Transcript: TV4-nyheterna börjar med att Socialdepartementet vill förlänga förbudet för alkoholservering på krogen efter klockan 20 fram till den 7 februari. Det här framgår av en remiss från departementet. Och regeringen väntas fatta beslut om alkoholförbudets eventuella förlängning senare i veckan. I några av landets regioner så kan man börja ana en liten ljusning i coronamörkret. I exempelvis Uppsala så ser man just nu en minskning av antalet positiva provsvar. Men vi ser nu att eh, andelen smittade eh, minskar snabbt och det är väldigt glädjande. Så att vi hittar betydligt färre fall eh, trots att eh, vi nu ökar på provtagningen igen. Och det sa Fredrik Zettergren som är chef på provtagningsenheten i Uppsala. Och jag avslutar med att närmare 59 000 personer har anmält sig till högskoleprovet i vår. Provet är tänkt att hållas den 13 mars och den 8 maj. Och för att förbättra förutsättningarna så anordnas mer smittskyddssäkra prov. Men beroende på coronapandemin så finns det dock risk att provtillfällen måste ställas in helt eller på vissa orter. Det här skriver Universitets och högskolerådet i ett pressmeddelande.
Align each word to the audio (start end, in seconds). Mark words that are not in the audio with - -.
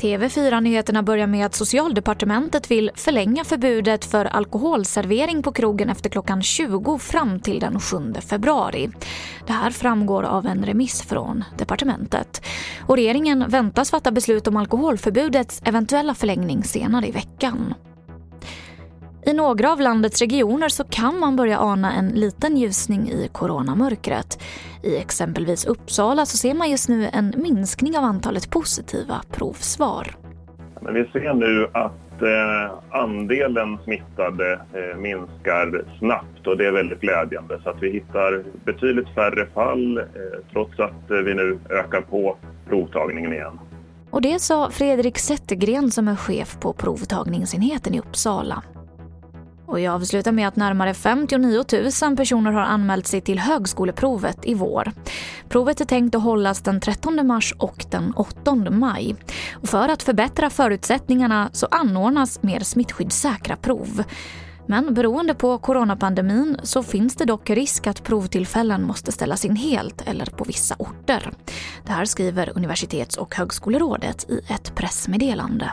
TV4-nyheterna 0.00 1.02
börjar 1.02 1.26
med 1.26 1.46
att 1.46 1.54
Socialdepartementet 1.54 2.70
vill 2.70 2.90
förlänga 2.94 3.44
förbudet 3.44 4.04
för 4.04 4.24
alkoholservering 4.24 5.42
på 5.42 5.52
krogen 5.52 5.88
efter 5.88 6.10
klockan 6.10 6.42
20 6.42 6.98
fram 6.98 7.40
till 7.40 7.60
den 7.60 7.80
7 7.80 8.14
februari. 8.20 8.90
Det 9.46 9.52
här 9.52 9.70
framgår 9.70 10.22
av 10.22 10.46
en 10.46 10.64
remiss 10.64 11.02
från 11.02 11.44
departementet. 11.58 12.42
Och 12.86 12.96
regeringen 12.96 13.44
väntas 13.48 13.90
fatta 13.90 14.10
beslut 14.10 14.46
om 14.46 14.56
alkoholförbudets 14.56 15.62
eventuella 15.64 16.14
förlängning 16.14 16.64
senare 16.64 17.06
i 17.06 17.10
veckan. 17.10 17.74
I 19.28 19.32
några 19.32 19.72
av 19.72 19.80
landets 19.80 20.20
regioner 20.20 20.68
så 20.68 20.84
kan 20.84 21.18
man 21.18 21.36
börja 21.36 21.58
ana 21.58 21.92
en 21.92 22.08
liten 22.08 22.56
ljusning 22.56 23.08
i 23.08 23.28
coronamörkret. 23.32 24.42
I 24.82 24.96
exempelvis 24.96 25.64
Uppsala 25.64 26.26
så 26.26 26.36
ser 26.36 26.54
man 26.54 26.70
just 26.70 26.88
nu 26.88 27.08
en 27.12 27.34
minskning 27.36 27.98
av 27.98 28.04
antalet 28.04 28.50
positiva 28.50 29.22
provsvar. 29.30 30.16
Men 30.80 30.94
vi 30.94 31.04
ser 31.12 31.34
nu 31.34 31.68
att 31.72 32.22
eh, 32.22 33.00
andelen 33.00 33.78
smittade 33.84 34.52
eh, 34.52 34.98
minskar 34.98 35.84
snabbt 35.98 36.46
och 36.46 36.56
det 36.56 36.66
är 36.66 36.72
väldigt 36.72 37.00
glädjande. 37.00 37.60
Så 37.64 37.70
att 37.70 37.82
vi 37.82 37.90
hittar 37.90 38.44
betydligt 38.64 39.08
färre 39.08 39.46
fall 39.46 39.98
eh, 39.98 40.04
trots 40.52 40.80
att 40.80 41.10
eh, 41.10 41.16
vi 41.16 41.34
nu 41.34 41.58
ökar 41.70 42.00
på 42.00 42.36
provtagningen 42.68 43.32
igen. 43.32 43.58
Och 44.10 44.22
det 44.22 44.38
sa 44.38 44.70
Fredrik 44.70 45.18
Zettergren 45.18 45.90
som 45.90 46.08
är 46.08 46.16
chef 46.16 46.60
på 46.60 46.72
provtagningsenheten 46.72 47.94
i 47.94 48.00
Uppsala. 48.00 48.62
Och 49.68 49.80
jag 49.80 49.94
avslutar 49.94 50.32
med 50.32 50.48
att 50.48 50.56
närmare 50.56 50.94
59 50.94 51.64
000 52.02 52.16
personer 52.16 52.52
har 52.52 52.60
anmält 52.60 53.06
sig 53.06 53.20
till 53.20 53.38
högskoleprovet 53.38 54.38
i 54.42 54.54
vår. 54.54 54.92
Provet 55.48 55.80
är 55.80 55.84
tänkt 55.84 56.14
att 56.14 56.22
hållas 56.22 56.60
den 56.60 56.80
13 56.80 57.26
mars 57.26 57.54
och 57.58 57.84
den 57.90 58.12
8 58.16 58.54
maj. 58.70 59.16
Och 59.52 59.68
för 59.68 59.88
att 59.88 60.02
förbättra 60.02 60.50
förutsättningarna 60.50 61.50
så 61.52 61.66
anordnas 61.70 62.42
mer 62.42 62.60
smittskyddssäkra 62.60 63.56
prov. 63.56 64.04
Men 64.66 64.94
beroende 64.94 65.34
på 65.34 65.58
coronapandemin 65.58 66.56
så 66.62 66.82
finns 66.82 67.16
det 67.16 67.24
dock 67.24 67.50
risk 67.50 67.86
att 67.86 68.04
provtillfällen 68.04 68.82
måste 68.82 69.12
ställas 69.12 69.44
in 69.44 69.56
helt 69.56 70.08
eller 70.08 70.26
på 70.26 70.44
vissa 70.44 70.74
orter. 70.78 71.32
Det 71.86 71.92
här 71.92 72.04
skriver 72.04 72.52
Universitets 72.56 73.16
och 73.16 73.34
högskolerådet 73.34 74.30
i 74.30 74.40
ett 74.48 74.74
pressmeddelande. 74.74 75.72